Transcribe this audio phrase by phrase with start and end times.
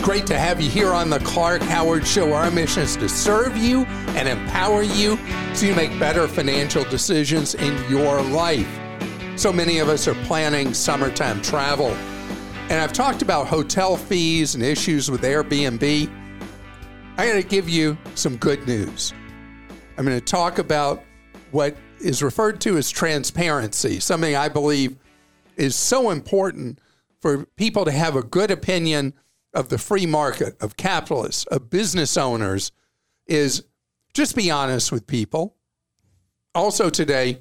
[0.00, 2.32] It's great to have you here on the Clark Howard Show.
[2.32, 3.84] Our mission is to serve you
[4.16, 5.18] and empower you
[5.54, 8.66] so you make better financial decisions in your life.
[9.36, 11.88] So many of us are planning summertime travel.
[12.70, 16.10] And I've talked about hotel fees and issues with Airbnb.
[17.18, 19.12] I'm going to give you some good news.
[19.98, 21.04] I'm going to talk about
[21.50, 24.96] what is referred to as transparency, something I believe
[25.58, 26.78] is so important
[27.20, 29.12] for people to have a good opinion
[29.52, 32.72] of the free market, of capitalists, of business owners,
[33.26, 33.64] is
[34.14, 35.56] just be honest with people.
[36.54, 37.40] Also, today,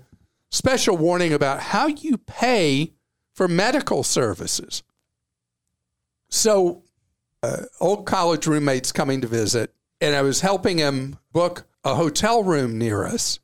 [0.49, 2.93] special warning about how you pay
[3.33, 4.83] for medical services.
[6.29, 6.83] So,
[7.41, 12.43] uh, old college roommates coming to visit, and I was helping him book a hotel
[12.43, 13.39] room near us.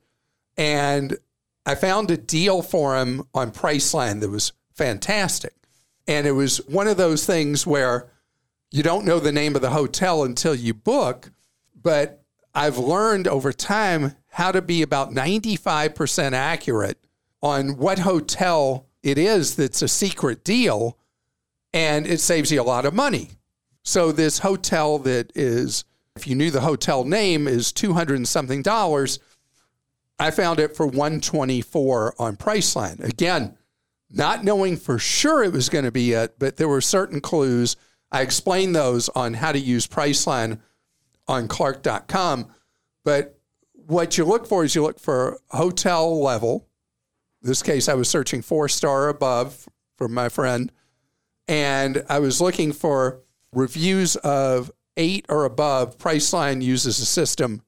[0.56, 1.16] And
[1.64, 5.54] I found a deal for him on Priceline that was fantastic.
[6.06, 8.10] And it was one of those things where
[8.70, 11.30] you don't know the name of the hotel until you book.
[11.80, 12.22] But
[12.54, 16.98] I've learned over time how to be about 95% accurate
[17.42, 20.98] on what hotel it is that's a secret deal.
[21.72, 23.30] And it saves you a lot of money.
[23.82, 25.84] So, this hotel that is,
[26.16, 29.20] if you knew the hotel name, is 200 and something dollars.
[30.18, 33.04] I found it for 124 on Priceline.
[33.04, 33.56] Again,
[34.10, 37.76] not knowing for sure it was going to be it, but there were certain clues.
[38.12, 40.60] I explained those on how to use Priceline
[41.28, 42.46] on Clark.com.
[43.04, 43.38] But
[43.72, 46.68] what you look for is you look for hotel level.
[47.42, 50.72] In this case, I was searching four star above for my friend.
[51.48, 53.20] And I was looking for
[53.52, 55.98] reviews of eight or above.
[55.98, 57.62] Priceline uses a system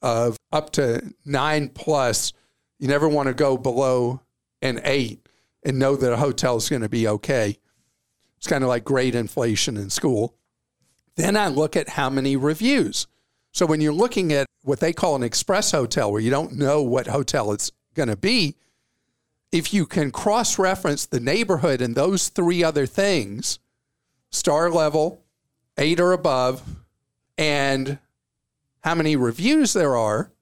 [0.00, 2.32] of up to nine plus.
[2.78, 4.20] You never want to go below
[4.60, 5.26] an eight
[5.64, 7.58] and know that a hotel is going to be okay.
[8.42, 10.34] It's kind of like grade inflation in school.
[11.14, 13.06] Then I look at how many reviews.
[13.52, 16.82] So when you're looking at what they call an express hotel, where you don't know
[16.82, 18.56] what hotel it's going to be,
[19.52, 23.60] if you can cross reference the neighborhood and those three other things,
[24.30, 25.22] star level,
[25.78, 26.64] eight or above,
[27.38, 27.96] and
[28.80, 30.32] how many reviews there are,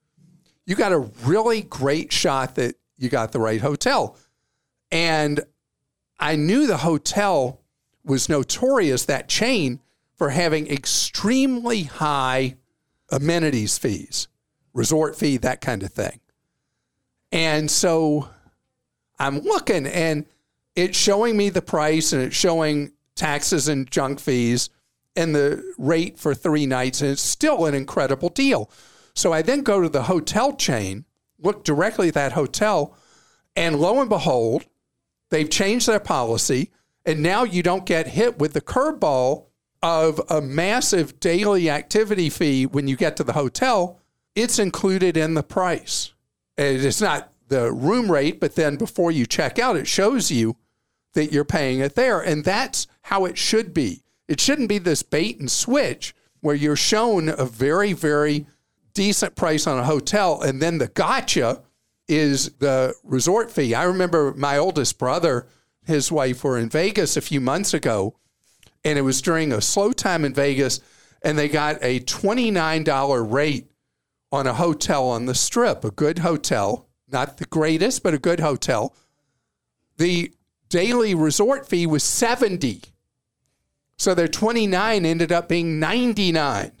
[0.65, 4.17] you got a really great shot that you got the right hotel.
[4.89, 5.41] And
[6.19, 7.60] I knew the hotel
[8.03, 9.79] was notorious, that chain,
[10.15, 12.55] for having extremely high
[13.09, 14.27] amenities fees,
[14.73, 16.19] resort fee, that kind of thing.
[17.31, 18.29] And so
[19.19, 20.25] I'm looking and
[20.75, 24.69] it's showing me the price and it's showing taxes and junk fees
[25.15, 27.01] and the rate for three nights.
[27.01, 28.69] And it's still an incredible deal.
[29.13, 31.05] So I then go to the hotel chain,
[31.39, 32.95] look directly at that hotel,
[33.55, 34.65] and lo and behold,
[35.29, 36.71] they've changed their policy.
[37.05, 39.45] And now you don't get hit with the curveball
[39.81, 43.99] of a massive daily activity fee when you get to the hotel.
[44.35, 46.13] It's included in the price.
[46.57, 50.57] It's not the room rate, but then before you check out, it shows you
[51.13, 52.21] that you're paying it there.
[52.21, 54.03] And that's how it should be.
[54.27, 58.45] It shouldn't be this bait and switch where you're shown a very, very
[58.93, 61.61] decent price on a hotel and then the gotcha
[62.07, 63.73] is the resort fee.
[63.73, 65.47] I remember my oldest brother,
[65.85, 68.15] his wife were in Vegas a few months ago,
[68.83, 70.79] and it was during a slow time in Vegas,
[71.21, 73.71] and they got a $29 rate
[74.31, 78.39] on a hotel on the strip, a good hotel, not the greatest, but a good
[78.39, 78.95] hotel.
[79.97, 80.33] The
[80.69, 82.81] daily resort fee was 70.
[83.97, 86.71] So their 29 ended up being 99.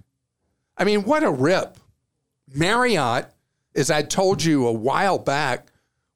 [0.77, 1.77] I mean, what a rip.
[2.53, 3.27] Marriott,
[3.75, 5.67] as I told you a while back,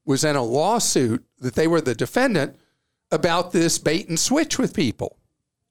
[0.05, 2.57] was in a lawsuit that they were the defendant
[3.15, 5.17] about this bait and switch with people.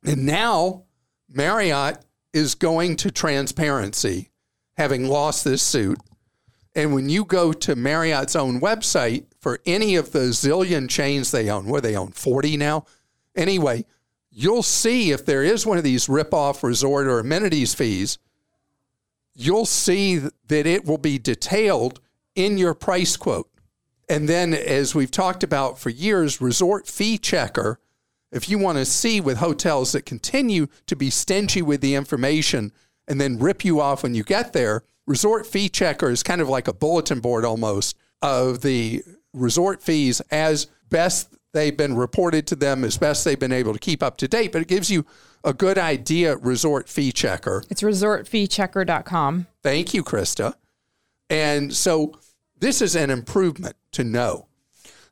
[0.02, 0.85] And now
[1.29, 1.99] Marriott
[2.32, 4.31] is going to transparency,
[4.76, 6.00] having lost this suit.
[6.75, 11.49] And when you go to Marriott's own website for any of the zillion chains they
[11.49, 12.87] own, where they own 40 now,
[13.37, 13.85] anyway,
[14.31, 18.19] you'll see if there is one of these rip-off resort or amenities fees,
[19.35, 22.00] you'll see that it will be detailed
[22.35, 23.49] in your price quote.
[24.09, 27.79] And then, as we've talked about for years, Resort Fee Checker
[28.35, 32.73] if you want to see with hotels that continue to be stingy with the information
[33.06, 36.49] and then rip you off when you get there, Resort Fee Checker is kind of
[36.49, 42.56] like a bulletin board almost of the resort fees as best they've been reported to
[42.56, 44.51] them, as best they've been able to keep up to date.
[44.51, 45.06] But it gives you
[45.45, 47.62] a good idea, Resort Fee Checker.
[47.71, 49.47] It's resortfeechecker.com.
[49.62, 50.55] Thank you, Krista.
[51.31, 52.19] And so
[52.65, 54.47] this is an improvement to know.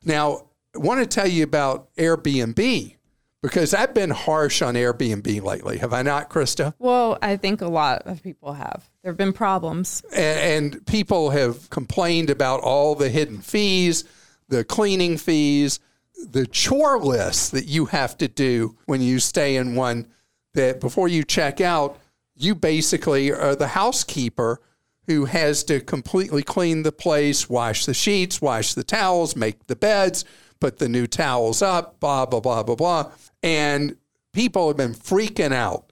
[0.03, 2.95] Now, I want to tell you about Airbnb
[3.43, 5.77] because I've been harsh on Airbnb lately.
[5.77, 6.73] Have I not, Krista?
[6.79, 8.89] Well, I think a lot of people have.
[9.03, 10.01] There have been problems.
[10.15, 14.03] And, and people have complained about all the hidden fees,
[14.47, 15.79] the cleaning fees,
[16.27, 20.07] the chore list that you have to do when you stay in one
[20.53, 21.99] that before you check out,
[22.35, 24.59] you basically are the housekeeper
[25.07, 29.75] who has to completely clean the place, wash the sheets, wash the towels, make the
[29.75, 30.23] beds,
[30.59, 33.11] put the new towels up, blah, blah, blah, blah, blah.
[33.41, 33.97] And
[34.31, 35.91] people have been freaking out.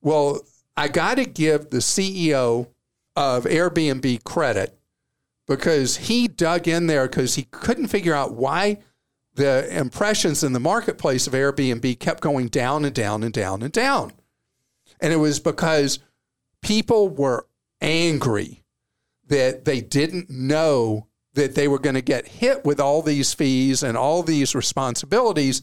[0.00, 0.40] Well,
[0.76, 2.68] I got to give the CEO
[3.16, 4.78] of Airbnb credit
[5.48, 8.78] because he dug in there because he couldn't figure out why
[9.34, 13.72] the impressions in the marketplace of Airbnb kept going down and down and down and
[13.72, 14.12] down.
[15.00, 15.98] And it was because
[16.62, 17.46] people were
[17.80, 18.64] angry
[19.28, 23.82] that they didn't know that they were going to get hit with all these fees
[23.82, 25.62] and all these responsibilities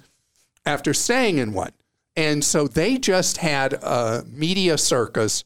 [0.65, 1.71] after staying in one.
[2.15, 5.43] And so they just had a media circus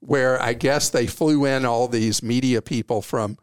[0.00, 3.38] where I guess they flew in all these media people from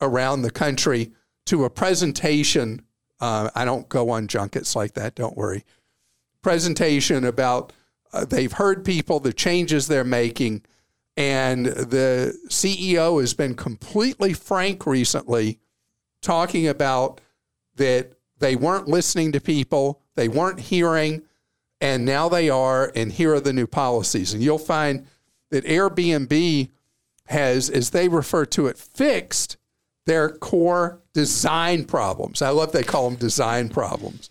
[0.00, 1.12] around the country
[1.46, 2.82] to a presentation.
[3.20, 5.64] Uh, I don't go on junkets like that, don't worry.
[6.40, 7.72] Presentation about
[8.12, 10.62] uh, they've heard people, the changes they're making,
[11.18, 15.58] and the CEO has been completely frank recently
[16.22, 17.20] talking about
[17.74, 21.22] that they weren't listening to people, they weren't hearing,
[21.80, 24.32] and now they are, and here are the new policies.
[24.32, 25.06] And you'll find
[25.50, 26.70] that Airbnb
[27.26, 29.56] has, as they refer to it, fixed
[30.06, 32.42] their core design problems.
[32.42, 34.30] I love they call them design problems.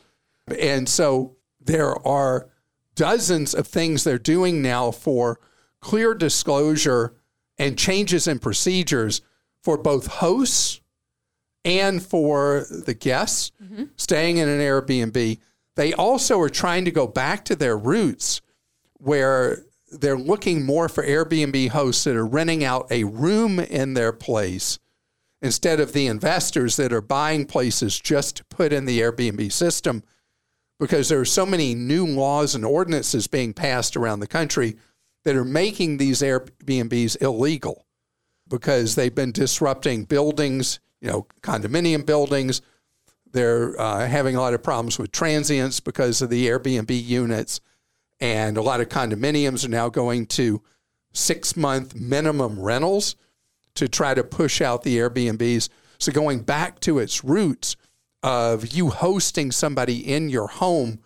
[0.57, 2.47] And so there are
[2.95, 5.41] dozens of things they're doing now for
[5.87, 7.13] clear disclosure
[7.57, 9.21] and changes in procedures
[9.63, 10.81] for both hosts
[11.63, 13.85] and for the guests mm-hmm.
[13.95, 15.39] staying in an Airbnb.
[15.77, 18.41] They also are trying to go back to their roots
[18.95, 24.11] where they're looking more for Airbnb hosts that are renting out a room in their
[24.11, 24.79] place
[25.41, 30.03] instead of the investors that are buying places just to put in the Airbnb system
[30.81, 34.75] because there are so many new laws and ordinances being passed around the country
[35.27, 37.85] that are making these Airbnbs illegal
[38.47, 42.61] because they've been disrupting buildings, you know, condominium buildings.
[43.33, 47.59] They're uh, having a lot of problems with transients because of the Airbnb units.
[48.21, 50.63] And a lot of condominiums are now going to
[51.11, 53.17] six month minimum rentals
[53.75, 55.67] to try to push out the Airbnbs.
[55.97, 57.75] So going back to its roots
[58.23, 60.99] of you hosting somebody in your home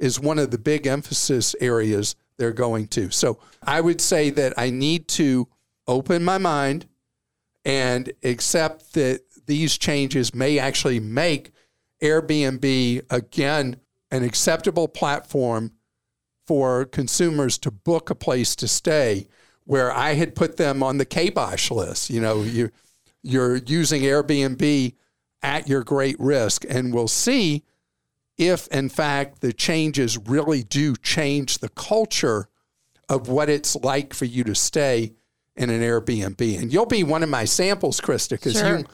[0.00, 3.10] is one of the big emphasis areas they're going to.
[3.10, 5.48] So I would say that I need to
[5.86, 6.86] open my mind
[7.64, 11.50] and accept that these changes may actually make
[12.02, 13.76] Airbnb again
[14.10, 15.72] an acceptable platform
[16.46, 19.28] for consumers to book a place to stay
[19.64, 22.08] where I had put them on the kibosh list.
[22.08, 22.70] You know, you
[23.22, 24.94] you're using Airbnb
[25.42, 27.64] at your great risk, and we'll see
[28.38, 32.48] if, in fact, the changes really do change the culture
[33.08, 35.14] of what it's like for you to stay
[35.56, 36.60] in an Airbnb.
[36.60, 38.78] And you'll be one of my samples, Krista, because sure.
[38.78, 38.84] you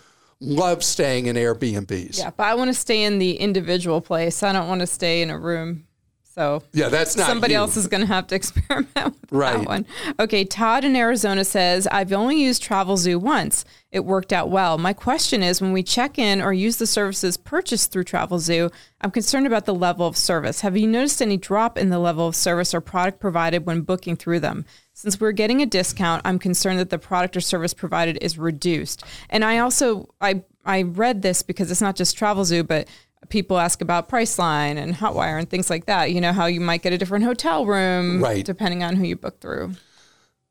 [0.41, 2.19] love staying in Airbnbs.
[2.19, 4.43] Yeah, but I want to stay in the individual place.
[4.43, 5.87] I don't want to stay in a room
[6.35, 7.61] so yeah, that's not somebody you.
[7.61, 9.59] else is going to have to experiment with right.
[9.59, 9.87] that one.
[10.19, 13.65] Okay, Todd in Arizona says I've only used Travelzoo once.
[13.93, 14.77] It worked out well.
[14.77, 19.13] My question is, when we check in or use the services purchased through Travelzoo, I'm
[19.13, 20.63] concerned about the level of service.
[20.63, 24.17] Have you noticed any drop in the level of service or product provided when booking
[24.17, 24.65] through them?
[24.93, 29.05] Since we're getting a discount, I'm concerned that the product or service provided is reduced.
[29.31, 32.89] And I also I I read this because it's not just Travelzoo, but
[33.29, 36.13] people ask about Priceline and Hotwire and things like that.
[36.13, 38.45] You know how you might get a different hotel room, right.
[38.45, 39.73] depending on who you book through.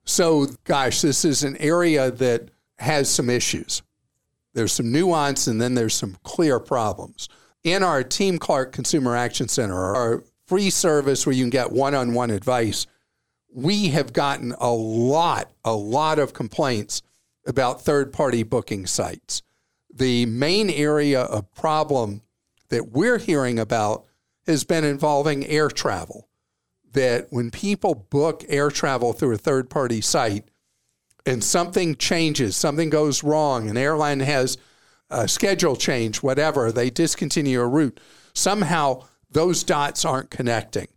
[0.06, 2.50] So, gosh, this is an area that
[2.80, 3.82] has some issues.
[4.54, 7.30] There's some nuance, and then there's some clear problems.
[7.64, 12.30] In our Team Clark Consumer Action Center, our free service where you can get one-on-one
[12.30, 12.86] advice,
[13.54, 17.02] we have gotten a lot, a lot of complaints
[17.48, 19.42] about third-party booking sites.
[19.94, 22.22] The main area of problem
[22.74, 24.06] that we're hearing about
[24.48, 26.28] has been involving air travel.
[26.92, 30.46] That when people book air travel through a third party site
[31.26, 34.58] and something changes, something goes wrong, an airline has
[35.10, 38.00] a schedule change, whatever, they discontinue a route,
[38.34, 40.88] somehow those dots aren't connecting.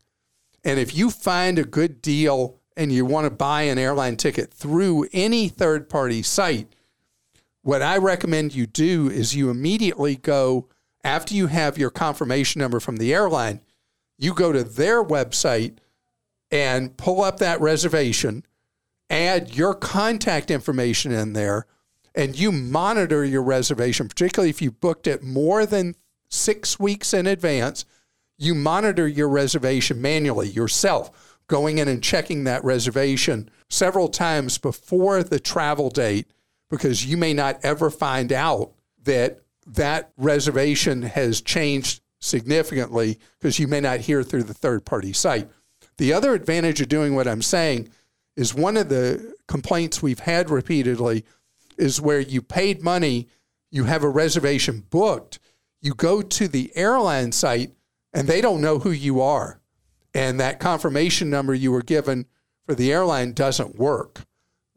[0.64, 4.52] And if you find a good deal and you want to buy an airline ticket
[4.52, 6.68] through any third party site,
[7.62, 10.68] what I recommend you do is you immediately go
[11.06, 13.60] after you have your confirmation number from the airline,
[14.18, 15.78] you go to their website
[16.50, 18.44] and pull up that reservation,
[19.08, 21.64] add your contact information in there,
[22.12, 25.94] and you monitor your reservation, particularly if you booked it more than
[26.28, 27.84] six weeks in advance.
[28.36, 35.22] You monitor your reservation manually yourself, going in and checking that reservation several times before
[35.22, 36.26] the travel date,
[36.68, 38.72] because you may not ever find out
[39.04, 45.12] that that reservation has changed significantly because you may not hear through the third party
[45.12, 45.48] site.
[45.98, 47.88] The other advantage of doing what I'm saying
[48.36, 51.24] is one of the complaints we've had repeatedly
[51.78, 53.28] is where you paid money,
[53.70, 55.38] you have a reservation booked,
[55.80, 57.72] you go to the airline site
[58.12, 59.60] and they don't know who you are.
[60.14, 62.26] And that confirmation number you were given
[62.64, 64.22] for the airline doesn't work.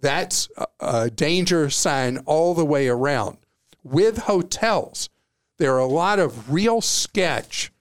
[0.01, 3.38] That's a danger sign all the way around
[3.83, 5.09] with hotels.
[5.57, 7.71] There are a lot of real sketch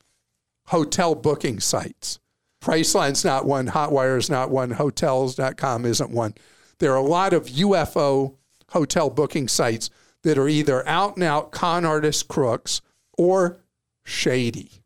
[0.66, 2.18] hotel booking sites.
[2.60, 6.34] Priceline's not one, Hotwire's not one, hotels.com isn't one.
[6.78, 8.34] There are a lot of UFO
[8.70, 9.90] hotel booking sites
[10.22, 12.80] that are either out and out con artist crooks
[13.16, 13.60] or
[14.04, 14.82] shady.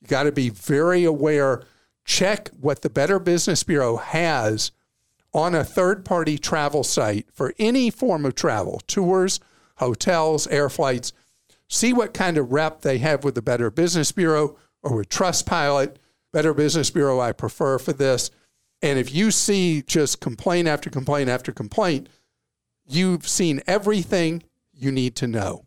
[0.00, 1.62] You got to be very aware.
[2.04, 4.70] Check what the Better Business Bureau has
[5.32, 9.40] on a third party travel site for any form of travel, tours,
[9.76, 11.12] hotels, air flights.
[11.68, 15.96] See what kind of rep they have with the Better Business Bureau or with Trustpilot.
[16.32, 18.30] Better Business Bureau, I prefer for this.
[18.82, 22.08] And if you see just complaint after complaint after complaint,
[22.86, 25.64] you've seen everything you need to know.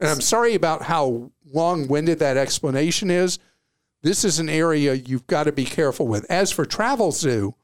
[0.00, 3.38] And I'm sorry about how long winded that explanation is.
[4.02, 6.24] This is an area you've got to be careful with.
[6.30, 7.54] As for Travel Zoo,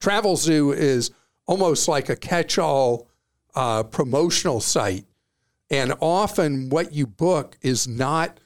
[0.00, 1.10] Travel Zoo is
[1.46, 3.08] almost like a catch all
[3.54, 5.04] uh, promotional site.
[5.70, 8.38] And often what you book is not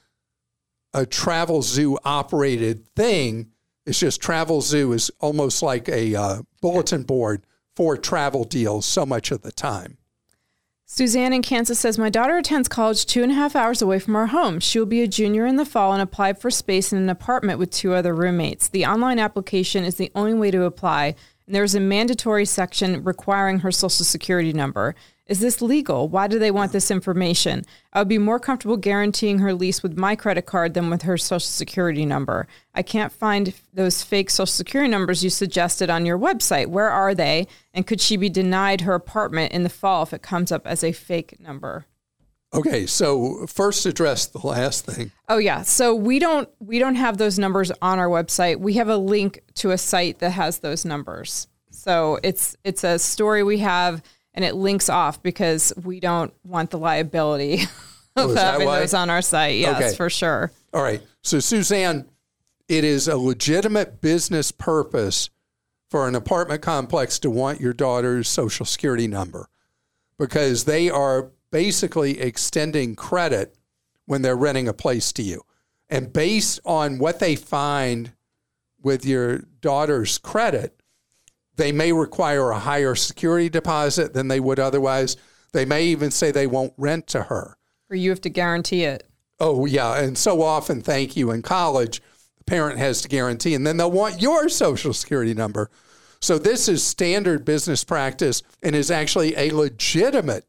[0.94, 3.50] a travel zoo operated thing.
[3.84, 7.44] It's just Travel Zoo is almost like a uh, bulletin board
[7.76, 9.98] for travel deals so much of the time.
[10.88, 14.14] Suzanne in Kansas says, My daughter attends college two and a half hours away from
[14.14, 14.60] our home.
[14.60, 17.58] She will be a junior in the fall and applied for space in an apartment
[17.58, 18.68] with two other roommates.
[18.68, 23.04] The online application is the only way to apply, and there is a mandatory section
[23.04, 24.94] requiring her social security number.
[25.26, 26.08] Is this legal?
[26.08, 27.64] Why do they want this information?
[27.92, 31.16] I would be more comfortable guaranteeing her lease with my credit card than with her
[31.16, 32.46] social security number.
[32.74, 36.68] I can't find those fake social security numbers you suggested on your website.
[36.68, 37.48] Where are they?
[37.74, 40.84] And could she be denied her apartment in the fall if it comes up as
[40.84, 41.86] a fake number?
[42.54, 45.10] Okay, so first address the last thing.
[45.28, 45.62] Oh yeah.
[45.62, 48.58] So we don't we don't have those numbers on our website.
[48.58, 51.48] We have a link to a site that has those numbers.
[51.70, 56.70] So it's it's a story we have and it links off because we don't want
[56.70, 57.62] the liability
[58.16, 58.80] of Oh, having why?
[58.80, 59.56] those on our site.
[59.56, 59.94] Yes, Okay.
[59.96, 60.52] for sure.
[60.72, 61.02] All right.
[61.22, 62.06] So, Suzanne,
[62.68, 65.30] it is a legitimate business purpose
[65.90, 69.48] for an apartment complex to want your daughter's social security number
[70.18, 73.56] because they are basically extending credit
[74.06, 75.42] when they're renting a place to you.
[75.88, 78.12] And based on what they find
[78.82, 80.80] with your daughter's credit,
[81.56, 85.16] they may require a higher security deposit than they would otherwise.
[85.52, 87.56] They may even say they won't rent to her.
[87.88, 89.08] Or you have to guarantee it.
[89.38, 89.98] Oh, yeah.
[89.98, 92.02] And so often, thank you, in college,
[92.38, 95.70] the parent has to guarantee, and then they'll want your social security number.
[96.20, 100.46] So this is standard business practice and is actually a legitimate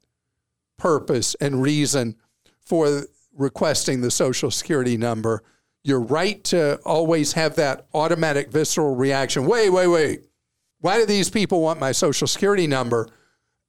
[0.78, 2.16] purpose and reason
[2.60, 3.04] for
[3.34, 5.44] requesting the social security number.
[5.84, 10.24] Your right to always have that automatic visceral reaction wait, wait, wait.
[10.80, 13.10] Why do these people want my social security number?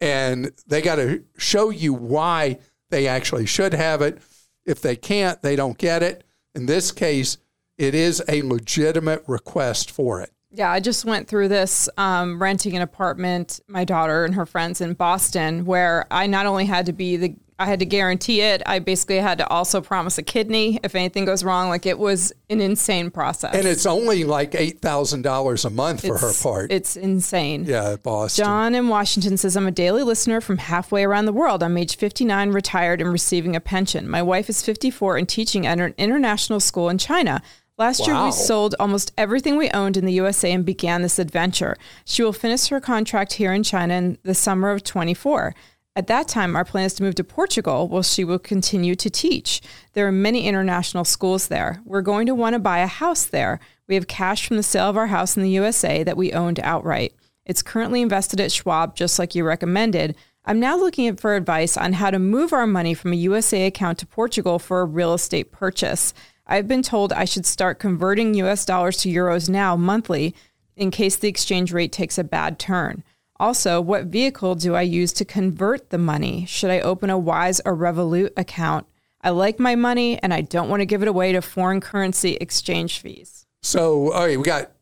[0.00, 2.58] And they got to show you why
[2.90, 4.18] they actually should have it.
[4.64, 6.24] If they can't, they don't get it.
[6.54, 7.38] In this case,
[7.76, 10.32] it is a legitimate request for it.
[10.50, 14.81] Yeah, I just went through this um, renting an apartment, my daughter and her friends
[14.81, 18.62] in Boston, where I not only had to be the, I had to guarantee it,
[18.64, 21.69] I basically had to also promise a kidney if anything goes wrong.
[21.69, 23.55] Like it was an insane process.
[23.55, 26.73] And it's only like $8,000 a month for her part.
[26.73, 27.64] It's insane.
[27.67, 28.45] yeah, Boston.
[28.45, 31.62] John in Washington says, I'm a daily listener from halfway around the world.
[31.62, 34.09] I'm age 59, retired, and receiving a pension.
[34.09, 37.43] My wife is 54 and teaching at an international school in China.
[37.78, 41.76] Last year, we sold almost everything we owned in the USA and began this adventure.
[42.04, 45.54] She will finish her contract here in China in the summer of 24.
[45.94, 49.08] At that time, our plan is to move to Portugal, where she will continue to
[49.08, 49.61] teach.
[49.92, 51.80] There are many international schools there.
[51.85, 53.61] We're going to want to buy a house there.
[53.87, 56.58] We have cash from the sale of our house in the USA that we owned
[56.61, 57.14] outright.
[57.47, 60.16] It's currently invested at Schwab, just like you recommended.
[60.44, 63.99] I'm now looking for advice on how to move our money from a USA account
[63.99, 66.12] to Portugal for a real estate purchase.
[66.49, 70.35] I've been told I should start converting US dollars to euros now monthly
[70.76, 73.05] in case the exchange rate takes a bad turn.
[73.40, 76.45] Also, what vehicle do I use to convert the money?
[76.47, 78.87] Should I open a Wise or Revolut account?
[79.21, 82.37] I like my money and I don't want to give it away to foreign currency
[82.37, 83.47] exchange fees.
[83.62, 84.73] So, all right, we got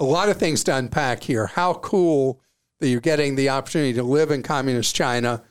[0.00, 1.46] a lot of things to unpack here.
[1.46, 2.40] How cool
[2.80, 5.42] that you're getting the opportunity to live in communist China.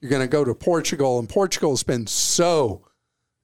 [0.00, 2.82] You're going to go to Portugal, and Portugal has been so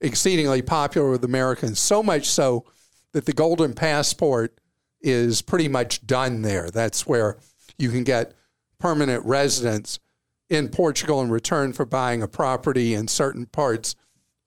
[0.01, 2.65] exceedingly popular with Americans, so much so
[3.13, 4.59] that the Golden Passport
[5.01, 6.71] is pretty much done there.
[6.71, 7.39] That's where
[7.79, 8.35] you can get
[8.79, 9.99] permanent residence
[10.49, 13.97] in Portugal in return for buying a property in certain parts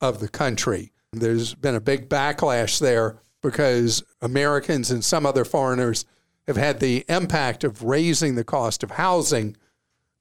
[0.01, 0.91] of the country.
[1.11, 6.05] There's been a big backlash there because Americans and some other foreigners
[6.47, 9.55] have had the impact of raising the cost of housing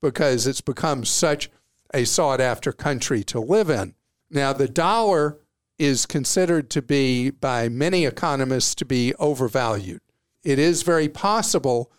[0.00, 1.50] because it's become such
[1.94, 3.94] a sought after country to live in.
[4.30, 5.38] Now, the dollar
[5.78, 10.00] is considered to be, by many economists, to be overvalued.
[10.42, 11.92] It is very possible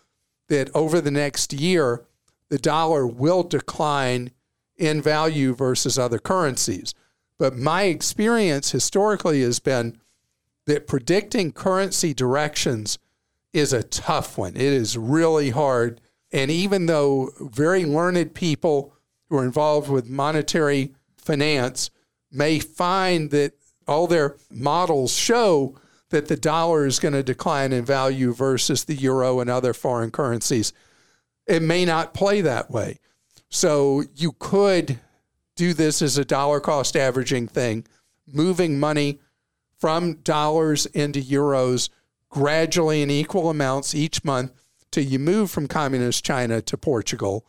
[0.48, 2.04] that over the next year,
[2.48, 4.30] the dollar will decline
[4.76, 6.94] in value versus other currencies.
[7.38, 9.98] But my experience historically has been
[10.66, 12.98] that predicting currency directions
[13.52, 14.56] is a tough one.
[14.56, 16.00] It is really hard.
[16.32, 18.94] And even though very learned people
[19.28, 21.90] who are involved with monetary finance
[22.30, 23.52] may find that
[23.86, 25.76] all their models show
[26.10, 30.10] that the dollar is going to decline in value versus the euro and other foreign
[30.10, 30.72] currencies,
[31.46, 32.98] it may not play that way.
[33.48, 34.98] So you could
[35.56, 37.84] do this as a dollar cost averaging thing,
[38.26, 39.20] moving money
[39.78, 41.88] from dollars into euros
[42.28, 44.52] gradually in equal amounts each month
[44.90, 47.44] till you move from communist China to Portugal.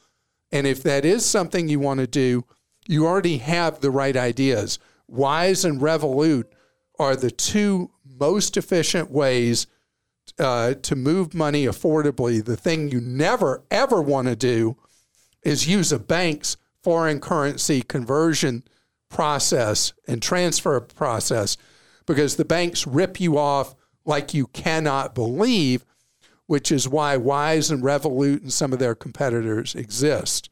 [0.52, 2.46] And if that is something you want to do,
[2.92, 4.78] you already have the right ideas.
[5.08, 6.44] Wise and Revolut
[7.00, 9.66] are the two most efficient ways
[10.38, 12.44] uh, to move money affordably.
[12.44, 14.78] The thing you never, ever want to do
[15.42, 18.64] is use a bank's foreign currency conversion
[19.10, 21.58] process and transfer process
[22.06, 23.74] because the banks rip you off
[24.06, 25.86] like you cannot believe,
[26.48, 30.50] which is why Wise and Revolut and some of their competitors exist.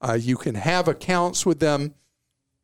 [0.00, 1.94] Uh, you can have accounts with them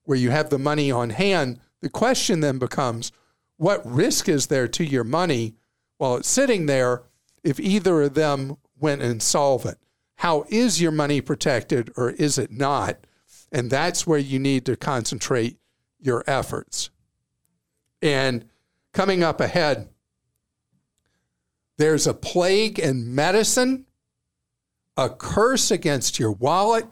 [0.04, 1.58] where you have the money on hand.
[1.80, 3.12] The question then becomes
[3.56, 5.54] what risk is there to your money
[5.98, 7.02] while it's sitting there
[7.42, 9.78] if either of them went insolvent?
[10.16, 13.06] How is your money protected or is it not?
[13.52, 15.58] And that's where you need to concentrate
[16.00, 16.90] your efforts.
[18.02, 18.44] And
[18.92, 19.88] coming up ahead,
[21.78, 23.86] there's a plague in medicine,
[24.96, 26.86] a curse against your wallet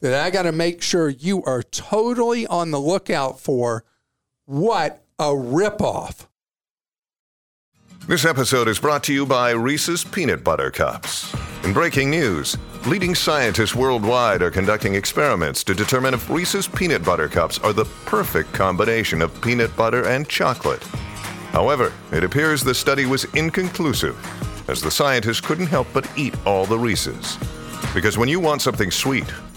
[0.00, 3.84] that I got to make sure you are totally on the lookout for.
[4.46, 6.26] What a ripoff.
[8.06, 11.34] This episode is brought to you by Reese's Peanut Butter Cups.
[11.64, 12.56] In breaking news,
[12.86, 17.84] leading scientists worldwide are conducting experiments to determine if Reese's Peanut Butter Cups are the
[18.06, 20.82] perfect combination of peanut butter and chocolate.
[21.52, 24.16] However, it appears the study was inconclusive,
[24.70, 27.36] as the scientists couldn't help but eat all the Reese's.
[27.92, 29.30] Because when you want something sweet,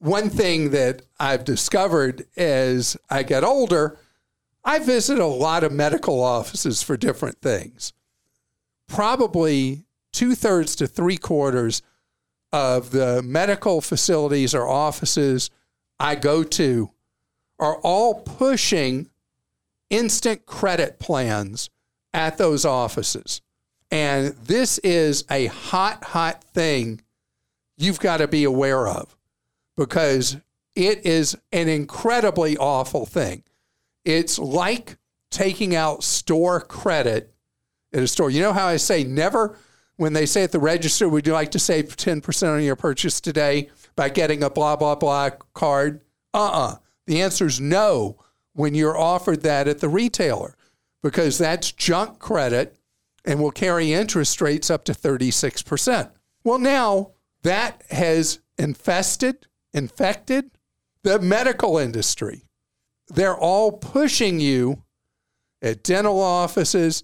[0.00, 3.98] One thing that I've discovered as I get older,
[4.64, 7.92] I visit a lot of medical offices for different things.
[8.86, 11.82] Probably two thirds to three quarters
[12.50, 15.50] of the medical facilities or offices
[15.98, 16.90] I go to
[17.58, 19.10] are all pushing
[19.90, 21.68] instant credit plans
[22.14, 23.42] at those offices.
[23.90, 27.02] And this is a hot, hot thing
[27.76, 29.14] you've got to be aware of
[29.76, 30.36] because
[30.74, 33.42] it is an incredibly awful thing.
[34.04, 34.96] It's like
[35.30, 37.32] taking out store credit
[37.92, 38.30] at a store.
[38.30, 39.56] You know how I say never,
[39.96, 43.20] when they say at the register, would you like to save 10% on your purchase
[43.20, 46.00] today by getting a blah, blah, blah card?
[46.32, 48.16] Uh uh The answer is no
[48.52, 50.56] when you're offered that at the retailer
[51.02, 52.76] because that's junk credit
[53.24, 56.10] and will carry interest rates up to 36%.
[56.44, 60.50] Well, now that has infested, infected
[61.02, 62.42] the medical industry.
[63.08, 64.82] They're all pushing you
[65.62, 67.02] at dental offices,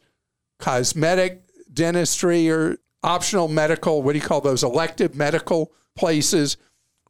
[0.58, 6.56] cosmetic dentistry, or optional medical, what do you call those, elective medical places,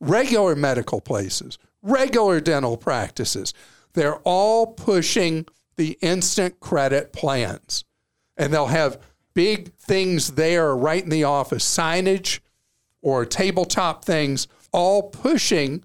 [0.00, 3.54] regular medical places, regular dental practices.
[3.94, 7.84] They're all pushing the instant credit plans.
[8.36, 9.00] And they'll have
[9.34, 12.40] big things there right in the office, signage
[13.02, 15.82] or tabletop things, all pushing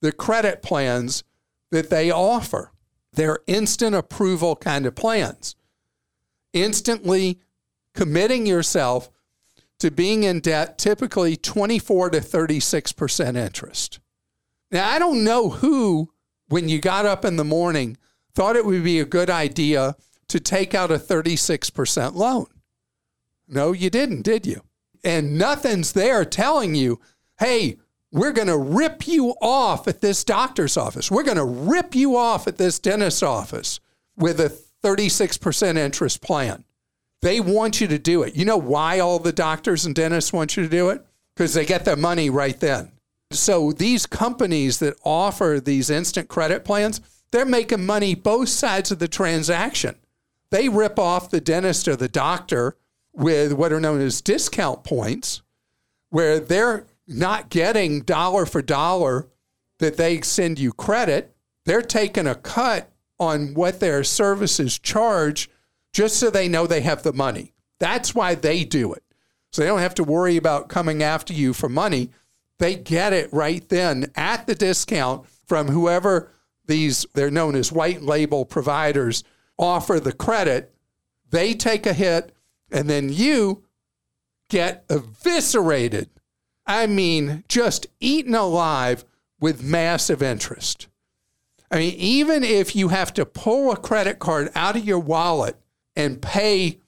[0.00, 1.24] the credit plans
[1.72, 2.70] that they offer.
[3.12, 5.56] They're instant approval kind of plans.
[6.52, 7.40] Instantly
[7.92, 9.10] committing yourself
[9.80, 13.98] to being in debt, typically 24 to 36% interest.
[14.70, 16.12] Now, I don't know who
[16.48, 17.96] when you got up in the morning,
[18.32, 19.96] thought it would be a good idea
[20.28, 22.46] to take out a 36% loan.
[23.48, 24.62] No, you didn't, did you?
[25.02, 27.00] And nothing's there telling you,
[27.40, 27.78] hey,
[28.12, 31.10] we're going to rip you off at this doctor's office.
[31.10, 33.80] We're going to rip you off at this dentist's office
[34.16, 36.64] with a 36% interest plan.
[37.22, 38.34] They want you to do it.
[38.34, 41.04] You know why all the doctors and dentists want you to do it?
[41.36, 42.92] Because they get their money right then.
[43.30, 48.98] So these companies that offer these instant credit plans, they're making money both sides of
[48.98, 49.96] the transaction.
[50.50, 52.76] They rip off the dentist or the doctor
[53.12, 55.42] with what are known as discount points,
[56.08, 59.28] where they're not getting dollar for dollar
[59.78, 61.34] that they send you credit.
[61.64, 65.50] They're taking a cut on what their services charge
[65.92, 67.52] just so they know they have the money.
[67.78, 69.02] That's why they do it.
[69.52, 72.10] So they don't have to worry about coming after you for money
[72.60, 76.30] they get it right then at the discount from whoever
[76.66, 79.24] these, they're known as white label providers,
[79.58, 80.72] offer the credit.
[81.30, 82.32] They take a hit,
[82.70, 83.64] and then you
[84.50, 86.10] get eviscerated.
[86.70, 89.04] I mean, just eaten alive
[89.40, 90.86] with massive interest.
[91.68, 95.56] I mean, even if you have to pull a credit card out of your wallet
[95.96, 96.78] and pay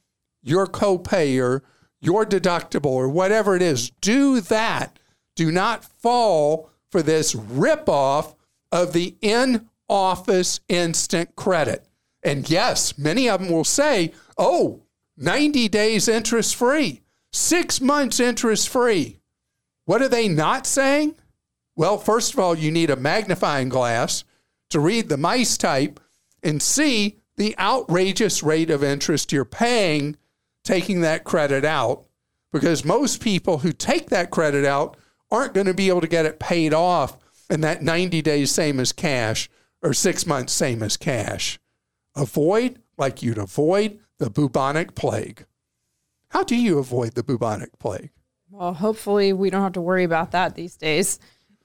[0.41, 1.65] your copay or
[2.01, 5.01] your deductible or whatever it is, do that
[5.35, 8.37] do not fall for this ripoff
[8.71, 11.89] of the in office instant credit.
[12.23, 14.83] And yes, many of them will say, oh,
[15.17, 19.19] 90 days interest free, six months interest free.
[19.93, 21.17] What are they not saying?
[21.77, 24.25] Well, first of all, you need a magnifying glass
[24.71, 26.01] to read the mice type
[26.43, 30.17] and see the outrageous rate of interest you're paying
[30.65, 32.07] taking that credit out.
[32.55, 34.97] Because most people who take that credit out
[35.31, 37.19] aren't going to be able to get it paid off
[37.51, 39.51] in that 90 days, same as cash,
[39.83, 41.61] or six months, same as cash.
[42.17, 45.45] Avoid like you'd avoid the bubonic plague.
[46.31, 48.09] How do you avoid the bubonic plague?
[48.53, 51.19] Well, hopefully, we don't have to worry about that these days.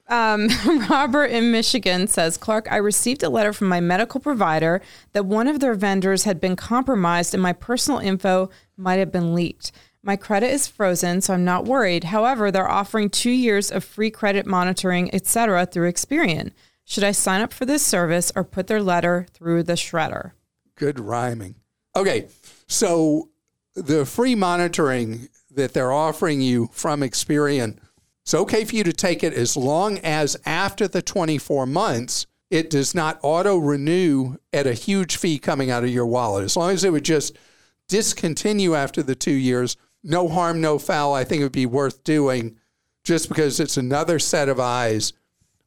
[0.07, 0.47] Um,
[0.89, 5.49] Robert in Michigan says, Clark, I received a letter from my medical provider that one
[5.49, 9.73] of their vendors had been compromised and my personal info might have been leaked.
[10.01, 12.05] My credit is frozen, so I'm not worried.
[12.05, 16.51] However, they're offering two years of free credit monitoring, etc., through Experian.
[16.85, 20.31] Should I sign up for this service or put their letter through the shredder?
[20.75, 21.55] Good rhyming.
[21.97, 22.27] Okay,
[22.67, 23.27] so
[23.75, 27.77] the free monitoring that they're offering you from Experian,
[28.23, 32.69] it's okay for you to take it as long as after the 24 months it
[32.69, 36.45] does not auto renew at a huge fee coming out of your wallet.
[36.45, 37.37] As long as it would just
[37.89, 42.03] discontinue after the two years, no harm, no foul, I think it would be worth
[42.03, 42.57] doing
[43.03, 45.13] just because it's another set of eyes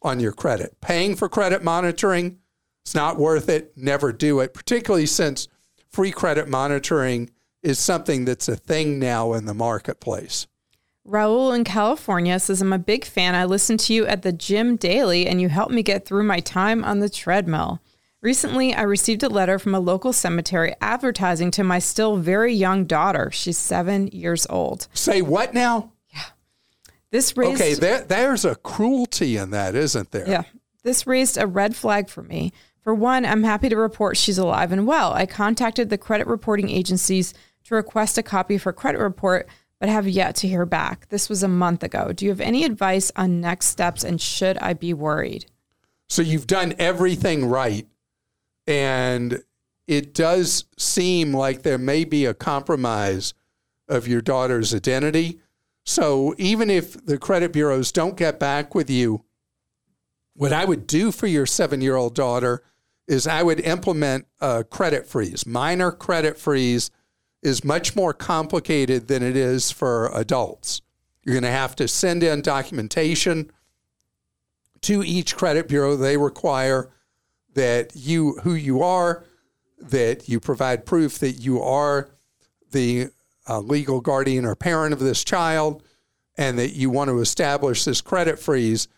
[0.03, 0.81] on your credit.
[0.81, 2.39] Paying for credit monitoring,
[2.83, 3.73] it's not worth it.
[3.77, 5.49] Never do it, particularly since
[5.89, 7.31] free credit monitoring
[7.63, 10.47] is something that's a thing now in the marketplace.
[11.07, 13.35] Raul in California says, I'm a big fan.
[13.35, 16.41] I listen to you at the gym daily and you help me get through my
[16.41, 17.81] time on the treadmill.
[18.23, 22.85] Recently, I received a letter from a local cemetery advertising to my still very young
[22.85, 23.31] daughter.
[23.33, 24.89] She's seven years old.
[24.93, 25.93] Say what now?
[26.13, 26.25] Yeah.
[27.11, 27.63] This raised.
[27.63, 30.29] Okay, there, there's a cruelty in that, isn't there?
[30.29, 30.43] Yeah.
[30.83, 32.53] This raised a red flag for me.
[32.83, 35.13] For one, I'm happy to report she's alive and well.
[35.13, 37.33] I contacted the credit reporting agencies
[37.71, 41.09] to request a copy for credit report, but have yet to hear back.
[41.09, 42.13] This was a month ago.
[42.13, 45.47] Do you have any advice on next steps and should I be worried?
[46.09, 47.87] So you've done everything right.
[48.67, 49.45] And
[49.87, 53.35] it does seem like there may be a compromise
[53.89, 55.41] of your daughter's identity.
[55.85, 59.25] So even if the credit bureaus don't get back with you,
[60.35, 62.65] what I would do for your seven year old daughter
[63.07, 66.91] is I would implement a credit freeze, minor credit freeze
[67.43, 70.83] is much more complicated than it is for adults.
[71.25, 73.51] You're going to have to send in documentation
[74.83, 75.97] to each credit bureau.
[75.97, 76.91] They require
[77.55, 79.25] that you who you are,
[79.81, 82.11] that you provide proof that you are
[82.73, 83.09] the
[83.49, 85.83] uh, legal guardian or parent of this child,
[86.37, 88.89] and that you want to establish this credit freeze,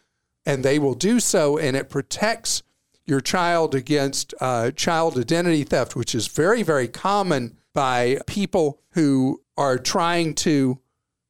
[0.44, 2.62] and they will do so, and it protects
[3.04, 9.40] your child against uh, child identity theft, which is very, very common by people who
[9.56, 10.78] are trying to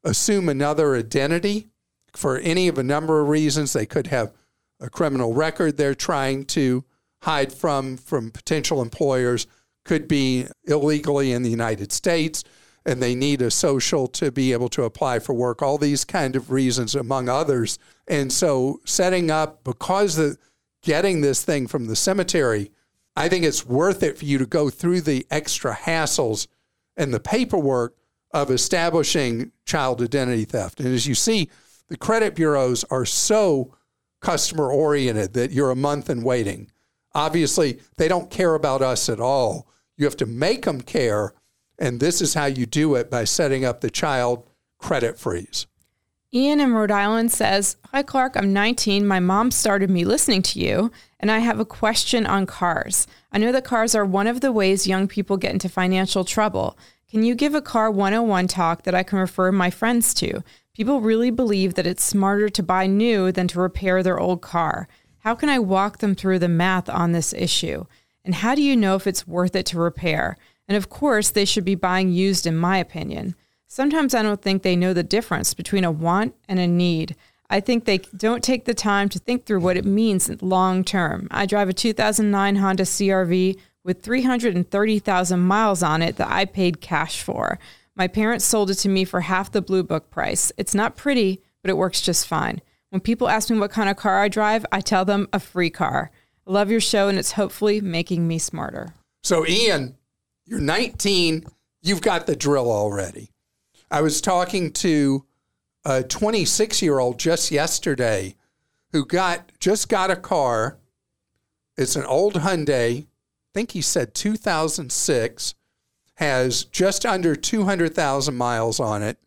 [0.05, 1.68] assume another identity
[2.14, 3.72] for any of a number of reasons.
[3.72, 4.33] They could have
[4.81, 6.85] a criminal record they're trying to
[7.22, 9.46] hide from from potential employers,
[9.85, 12.42] could be illegally in the United States,
[12.85, 15.62] and they need a social to be able to apply for work.
[15.62, 17.78] All these kind of reasons, among others.
[18.09, 20.37] And so, setting up because the
[20.83, 22.72] getting this thing from the cemetery
[23.14, 26.46] I think it's worth it for you to go through the extra hassles
[26.96, 27.96] and the paperwork
[28.33, 30.81] of establishing child identity theft.
[30.81, 31.51] And as you see,
[31.88, 33.75] the credit bureaus are so
[34.20, 36.70] customer oriented that you're a month in waiting.
[37.14, 39.68] Obviously, they don't care about us at all.
[39.98, 41.35] You have to make them care.
[41.79, 44.48] And this is how you do it by setting up the child
[44.79, 45.66] credit freeze.
[46.35, 48.38] Ian in Rhode Island says, Hi, Clark.
[48.38, 49.07] I'm 19.
[49.07, 50.90] My mom started me listening to you,
[51.21, 53.07] and I have a question on cars.
[53.33, 56.79] I know that cars are one of the ways young people get into financial trouble.
[57.11, 60.42] Can you give a car 101 talk that I can refer my friends to?
[60.75, 64.88] People really believe that it's smarter to buy new than to repair their old car.
[65.18, 67.85] How can I walk them through the math on this issue?
[68.25, 70.38] And how do you know if it's worth it to repair?
[70.66, 73.35] And of course, they should be buying used, in my opinion.
[73.74, 77.16] Sometimes I don't think they know the difference between a want and a need.
[77.48, 81.26] I think they don't take the time to think through what it means long term.
[81.30, 87.22] I drive a 2009 Honda CRV with 330,000 miles on it that I paid cash
[87.22, 87.58] for.
[87.96, 90.52] My parents sold it to me for half the Blue Book price.
[90.58, 92.61] It's not pretty, but it works just fine.
[92.90, 95.70] When people ask me what kind of car I drive, I tell them a free
[95.70, 96.11] car.
[96.46, 98.92] I love your show, and it's hopefully making me smarter.
[99.22, 99.96] So, Ian,
[100.44, 101.46] you're 19,
[101.80, 103.32] you've got the drill already.
[103.92, 105.26] I was talking to
[105.85, 108.37] a 26 year old just yesterday
[108.92, 110.78] who got just got a car.
[111.76, 113.02] It's an old Hyundai.
[113.02, 113.07] I
[113.52, 115.55] think he said 2006
[116.14, 119.18] has just under 200,000 miles on it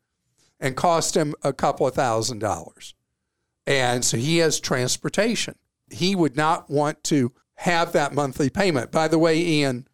[0.59, 2.95] and cost him a couple of thousand dollars.
[3.67, 5.55] And so he has transportation.
[5.91, 8.91] He would not want to have that monthly payment.
[8.91, 9.87] By the way, Ian,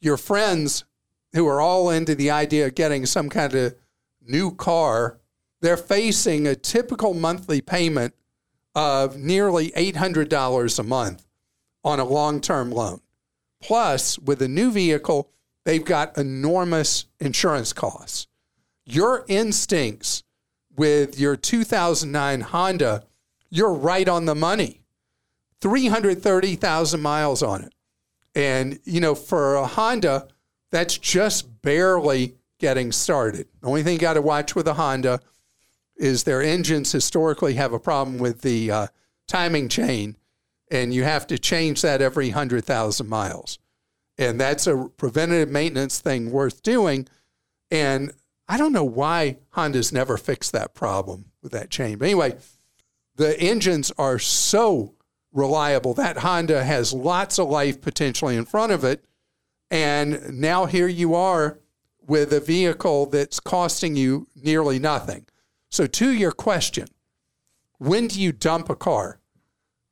[0.00, 0.84] your friends
[1.32, 3.74] who are all into the idea of getting some kind of
[4.26, 5.18] new car,
[5.60, 8.14] they're facing a typical monthly payment
[8.74, 11.26] of nearly $800 a month
[11.84, 13.00] on a long term loan.
[13.62, 15.30] Plus, with a new vehicle,
[15.64, 18.26] they've got enormous insurance costs.
[18.84, 20.24] Your instincts
[20.76, 23.04] with your 2009 Honda,
[23.50, 24.80] you're right on the money.
[25.60, 27.72] 330,000 miles on it.
[28.34, 30.26] And, you know, for a Honda,
[30.72, 33.48] that's just barely getting started.
[33.60, 35.20] The only thing you got to watch with a Honda
[35.96, 38.86] is their engines historically have a problem with the uh,
[39.26, 40.16] timing chain,
[40.70, 43.58] and you have to change that every 100,000 miles.
[44.16, 47.08] And that's a preventative maintenance thing worth doing.
[47.72, 48.12] And
[48.46, 51.98] I don't know why Honda's never fixed that problem with that chain.
[51.98, 52.36] But anyway,
[53.16, 54.94] the engines are so
[55.32, 55.94] reliable.
[55.94, 59.04] That Honda has lots of life potentially in front of it.
[59.68, 61.58] And now here you are
[62.06, 65.26] with a vehicle that's costing you nearly nothing.
[65.70, 66.88] So, to your question,
[67.78, 69.20] when do you dump a car?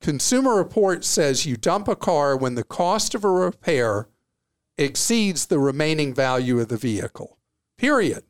[0.01, 4.09] Consumer Report says you dump a car when the cost of a repair
[4.79, 7.37] exceeds the remaining value of the vehicle,
[7.77, 8.25] period.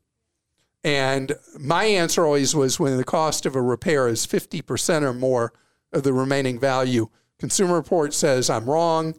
[0.83, 5.53] And my answer always was when the cost of a repair is 50% or more
[5.93, 7.09] of the remaining value.
[7.39, 9.15] Consumer Report says I'm wrong,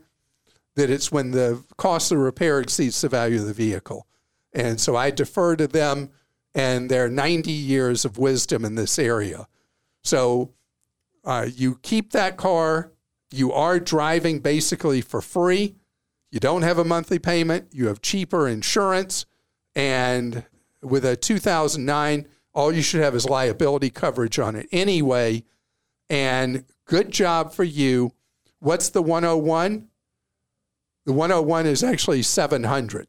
[0.76, 4.08] that it's when the cost of the repair exceeds the value of the vehicle.
[4.54, 6.10] And so I defer to them
[6.54, 9.48] and their 90 years of wisdom in this area.
[10.04, 10.54] So
[11.24, 12.92] uh, you keep that car,
[13.32, 15.76] you are driving basically for free.
[16.32, 19.26] You don't have a monthly payment, you have cheaper insurance,
[19.76, 20.46] and
[20.82, 25.44] with a 2009, all you should have is liability coverage on it anyway.
[26.10, 28.14] And good job for you.
[28.60, 29.88] What's the 101?
[31.06, 33.08] The 101 is actually 700.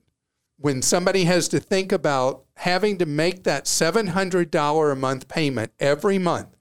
[0.62, 6.18] When somebody has to think about having to make that $700 a month payment every
[6.18, 6.56] month,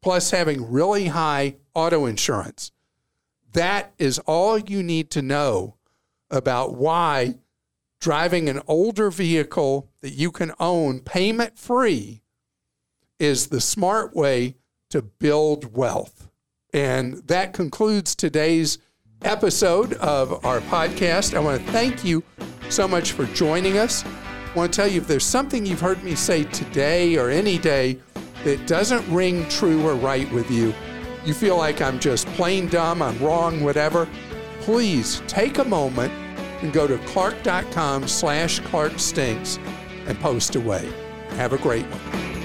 [0.00, 2.72] plus having really high auto insurance,
[3.52, 5.74] that is all you need to know
[6.30, 7.34] about why
[8.00, 12.22] driving an older vehicle that you can own payment free
[13.18, 14.56] is the smart way
[14.88, 16.30] to build wealth.
[16.72, 18.78] And that concludes today's
[19.22, 21.34] episode of our podcast.
[21.34, 22.22] I want to thank you
[22.68, 24.04] so much for joining us.
[24.04, 27.58] I want to tell you if there's something you've heard me say today or any
[27.58, 27.98] day
[28.44, 30.74] that doesn't ring true or right with you,
[31.24, 34.08] you feel like I'm just plain dumb, I'm wrong, whatever,
[34.60, 36.12] please take a moment
[36.62, 39.58] and go to clark.com slash clarkstinks
[40.06, 40.88] and post away.
[41.30, 42.35] Have a great one.